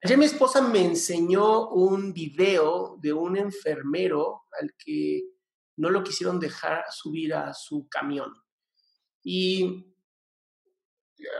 [0.00, 5.24] Ayer mi esposa me enseñó un video de un enfermero al que
[5.76, 8.32] no lo quisieron dejar subir a su camión.
[9.24, 9.92] Y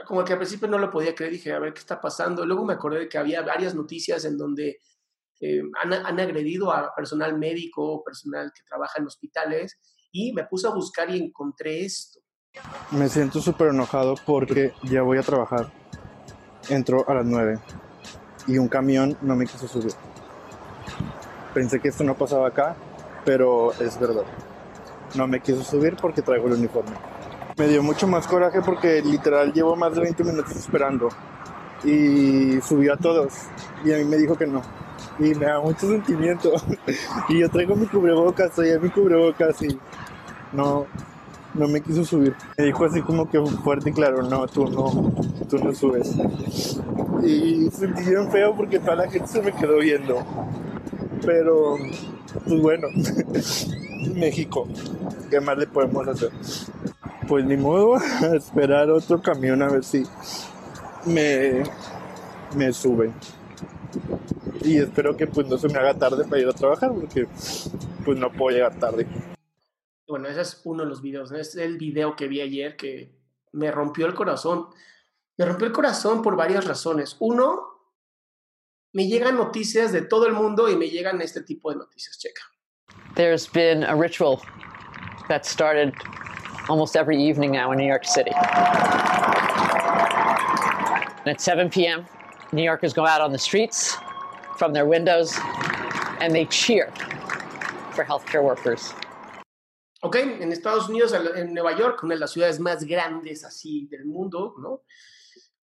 [0.05, 2.45] como que al principio no lo podía creer, dije, a ver qué está pasando.
[2.45, 4.79] Luego me acordé de que había varias noticias en donde
[5.39, 9.79] eh, han, han, agredido a personal médico, personal que trabaja en hospitales,
[10.11, 12.19] y me puse a buscar y encontré esto.
[12.91, 15.71] Me siento súper enojado porque ya voy a trabajar.
[16.67, 17.57] Entro a las 9
[18.47, 19.93] y un camión no me quiso subir.
[21.53, 22.75] Pensé que esto no pasaba acá,
[23.25, 24.23] pero es verdad.
[25.15, 26.91] No me quiso subir porque traigo el uniforme.
[27.57, 31.09] Me dio mucho más coraje porque literal llevo más de 20 minutos esperando
[31.83, 33.33] y subió a todos
[33.83, 34.61] y a mí me dijo que no.
[35.17, 36.53] Y me da mucho sentimiento.
[37.29, 39.77] y yo traigo mi cubrebocas, traía mi cubrebocas y
[40.53, 40.87] no,
[41.53, 42.35] no me quiso subir.
[42.57, 45.13] Me dijo así como que fuerte y claro, no, tú no,
[45.49, 46.15] tú no subes.
[47.23, 50.23] Y sentí bien feo porque toda la gente se me quedó viendo.
[51.25, 51.75] Pero,
[52.45, 52.87] pues bueno,
[54.15, 54.67] México,
[55.29, 56.31] ¿qué más le podemos hacer?
[57.27, 57.97] Pues ni modo,
[58.33, 60.03] esperar otro camión a ver si
[61.05, 61.63] me,
[62.55, 63.13] me suben.
[64.61, 67.27] Y espero que pues no se me haga tarde para ir a trabajar porque
[68.05, 69.07] pues no puedo llegar tarde
[70.09, 73.15] bueno, ese es uno de los videos, es el video que vi ayer que
[73.51, 74.67] me rompió el corazón.
[75.37, 77.15] Me rompió el corazón por varias razones.
[77.19, 77.61] Uno,
[78.91, 82.41] me llegan noticias de todo el mundo y me llegan este tipo de noticias, checa.
[83.15, 84.41] There's been a ritual
[85.27, 85.93] that started
[86.67, 88.31] almost every evening now in New York City.
[91.19, 92.05] And at 7 p.m.,
[92.51, 93.95] New Yorkers go out on the streets
[94.57, 95.37] from their windows
[96.19, 96.91] and they cheer
[97.91, 98.93] for healthcare workers.
[100.01, 104.05] Ok, en Estados Unidos, en Nueva York, una de las ciudades más grandes así del
[104.05, 104.83] mundo, ¿no?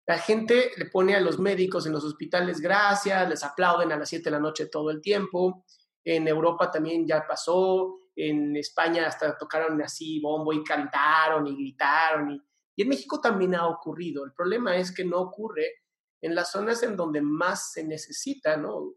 [0.05, 4.09] La gente le pone a los médicos en los hospitales gracias, les aplauden a las
[4.09, 5.65] 7 de la noche todo el tiempo.
[6.03, 12.31] En Europa también ya pasó, en España hasta tocaron así bombo y cantaron y gritaron.
[12.31, 12.41] Y,
[12.75, 14.23] y en México también ha ocurrido.
[14.23, 15.81] El problema es que no ocurre
[16.21, 18.93] en las zonas en donde más se necesita, ¿no?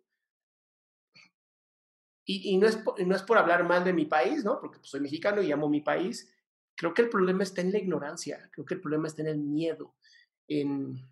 [2.27, 4.59] Y, no, es por, no es por hablar mal de mi país, ¿no?
[4.59, 6.33] Porque pues, soy mexicano y amo mi país.
[6.75, 9.39] Creo que el problema está en la ignorancia, creo que el problema está en el
[9.39, 9.95] miedo.
[10.49, 11.07] En...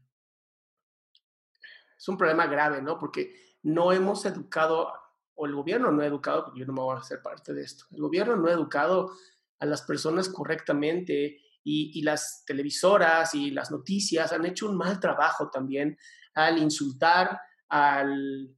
[1.97, 2.99] Es un problema grave, ¿no?
[2.99, 4.93] Porque no hemos educado,
[5.34, 7.62] o el gobierno no ha educado, porque yo no me voy a hacer parte de
[7.62, 9.12] esto, el gobierno no ha educado
[9.61, 14.99] a las personas correctamente y, y las televisoras y las noticias han hecho un mal
[14.99, 15.97] trabajo también
[16.34, 18.56] al insultar, al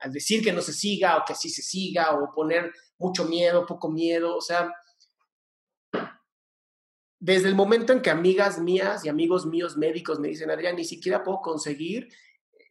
[0.00, 3.66] al decir que no se siga o que así se siga o poner mucho miedo,
[3.66, 4.72] poco miedo, o sea,
[7.18, 10.84] desde el momento en que amigas mías y amigos míos médicos me dicen, Adrián, ni
[10.84, 12.08] siquiera puedo conseguir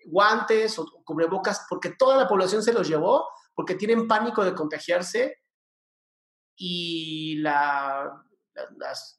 [0.06, 5.38] guantes o cubrebocas porque toda la población se los llevó, porque tienen pánico de contagiarse
[6.58, 8.12] y la,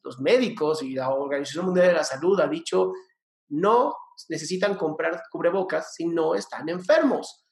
[0.03, 2.91] los médicos y la Organización Mundial de la Salud ha dicho,
[3.49, 3.95] no
[4.27, 7.45] necesitan comprar cubrebocas si no están enfermos.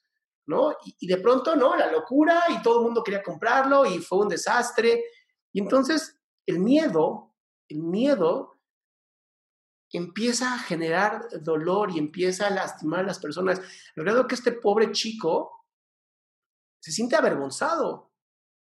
[0.46, 0.76] ¿No?
[0.98, 1.76] Y, de pronto, ¿no?
[1.76, 5.04] La locura y todo el mundo quería comprarlo y fue un desastre.
[5.52, 7.34] Y entonces el miedo,
[7.68, 8.60] el miedo
[9.92, 13.60] empieza a generar dolor y empieza a lastimar a las personas.
[13.94, 15.66] Recuerdo que este pobre chico
[16.80, 18.10] se siente avergonzado.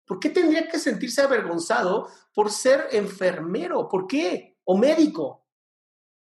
[0.05, 3.87] ¿Por qué tendría que sentirse avergonzado por ser enfermero?
[3.87, 4.59] ¿Por qué?
[4.65, 5.47] O médico.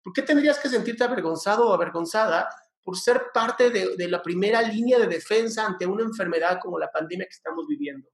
[0.03, 2.47] ¿Por qué tendrías que sentirte avergonzado o avergonzada
[2.85, 7.25] por ser parte de, la primera línea de defensa ante una enfermedad como la pandemia
[7.25, 8.07] que estamos viviendo?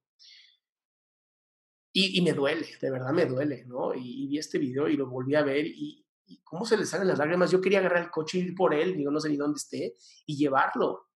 [1.93, 3.93] Y, me duele, de verdad me duele, ¿no?
[3.93, 6.07] Y, vi este video y lo volví a ver y,
[6.45, 7.51] cómo se le salen las lágrimas.
[7.51, 9.97] Yo quería agarrar el coche y ir por él, digo, no sé ni dónde esté,
[10.25, 11.09] y llevarlo.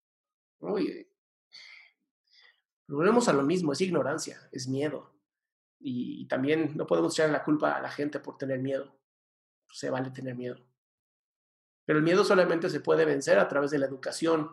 [0.59, 0.75] ¿no?
[2.89, 5.15] volvemos a lo mismo, es ignorancia, es miedo.
[5.79, 8.99] Y, también no podemos echar la culpa a la gente por tener miedo.
[9.71, 10.57] Se vale tener miedo.
[11.85, 14.49] Pero el miedo solamente se puede vencer a través de la educación.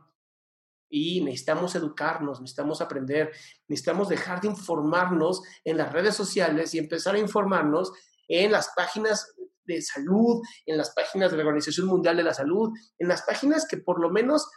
[0.89, 3.33] Y necesitamos educarnos, necesitamos aprender,
[3.67, 7.93] necesitamos dejar de informarnos en las redes sociales y empezar a informarnos
[8.29, 9.35] en las páginas
[9.65, 13.67] de salud, en las páginas de la Organización Mundial de la Salud, en las páginas
[13.67, 14.49] que por lo menos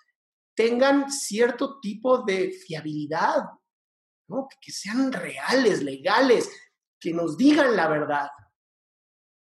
[0.55, 3.43] tengan cierto tipo de fiabilidad,
[4.27, 4.47] ¿no?
[4.61, 6.49] que sean reales, legales,
[6.99, 8.29] que nos digan la verdad,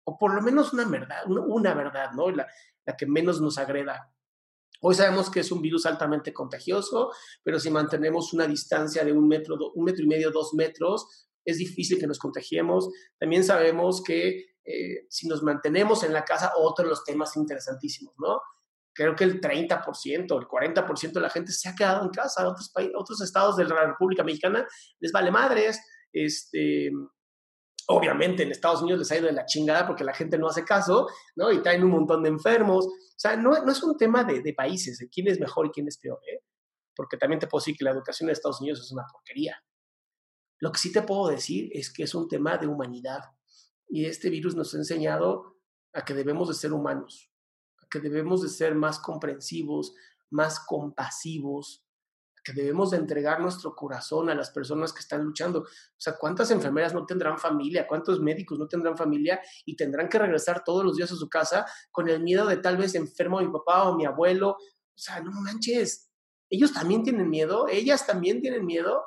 [0.04, 2.30] o por lo menos una verdad, una, verdad, ¿no?
[2.30, 2.46] La,
[2.84, 4.12] la que menos nos agreda.
[4.80, 7.12] Hoy sabemos que es un virus altamente contagioso,
[7.44, 11.58] pero si mantenemos una distancia de un metro, un metro y medio, dos metros, es
[11.58, 12.88] difícil que nos contagiemos.
[13.18, 18.14] También sabemos que eh, si nos mantenemos en la casa, otro de los temas interesantísimos,
[18.18, 18.40] ¿no?
[18.94, 22.46] Creo que el 30%, el 40% de la gente se ha quedado en casa.
[22.46, 24.66] Otros, países, otros estados de la República Mexicana
[25.00, 25.80] les vale madres.
[26.12, 26.90] Este,
[27.88, 30.64] obviamente en Estados Unidos les ha ido de la chingada porque la gente no hace
[30.64, 31.50] caso, ¿no?
[31.52, 32.86] Y traen un montón de enfermos.
[32.86, 35.70] O sea, no, no es un tema de, de, países, de quién es mejor y
[35.70, 36.42] quién es peor, ¿eh?
[36.94, 39.56] Porque también te puedo decir que la educación en Estados Unidos es una porquería.
[40.58, 43.20] Lo que sí te puedo decir es que es un tema de humanidad.
[43.88, 45.56] Y este virus nos ha enseñado
[45.92, 47.30] a que debemos de ser humanos,
[47.78, 49.94] a que debemos de ser más comprensivos,
[50.30, 51.81] más compasivos,
[52.42, 55.60] que debemos de entregar nuestro corazón a las personas que están luchando.
[55.60, 57.86] O sea, ¿cuántas enfermeras no tendrán familia?
[57.86, 61.66] ¿Cuántos médicos no tendrán familia y tendrán que regresar todos los días a su casa
[61.90, 64.50] con el miedo de tal vez enfermo a mi papá o mi abuelo?
[64.50, 66.10] O sea, no manches.
[66.50, 69.02] Ellos también tienen miedo, ellas también tienen miedo,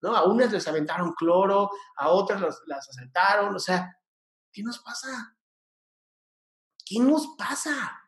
[0.00, 0.16] ¿no?
[0.16, 3.98] A unas les aventaron cloro, a otras las asaltaron, o sea,
[4.52, 5.36] ¿qué nos pasa?
[6.84, 8.05] ¿Qué nos pasa?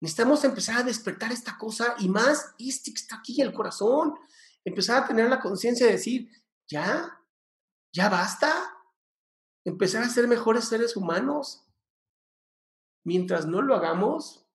[0.00, 4.14] Necesitamos empezar a despertar esta cosa y más este que está aquí, el corazón.
[4.64, 6.30] Empezar a tener la conciencia de decir,
[6.68, 7.22] ya,
[7.92, 8.52] ya basta.
[9.64, 11.66] Empezar a ser mejores seres humanos.
[13.04, 14.46] Mientras no lo hagamos,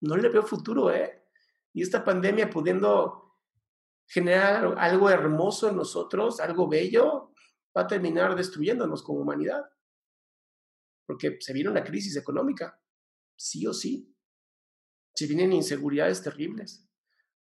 [0.00, 1.22] no le veo futuro, ¿eh?
[1.72, 3.38] Y esta pandemia pudiendo
[4.06, 7.32] generar algo hermoso en nosotros, algo bello,
[7.76, 9.64] va a terminar destruyéndonos como humanidad.
[11.06, 12.80] Porque se viene una crisis económica,
[13.36, 14.13] sí o sí
[15.14, 16.86] se vienen inseguridades terribles.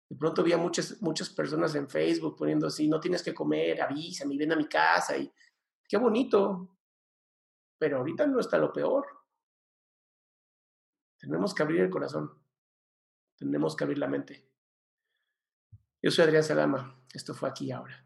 [0.08, 4.38] De pronto había muchas, muchas personas en Facebook poniendo así, no tienes que comer, avísame,
[4.38, 5.18] ven a mi casa.
[5.18, 5.32] Y
[5.88, 6.78] qué bonito.
[7.80, 9.06] Pero ahorita no está lo peor.
[11.20, 12.32] Tenemos que abrir el corazón.
[13.36, 14.48] Tenemos que abrir la mente.
[16.02, 17.04] Yo soy Adrián Salama.
[17.14, 18.06] Esto fue aquí ahora.